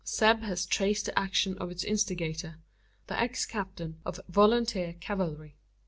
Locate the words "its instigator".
1.69-2.57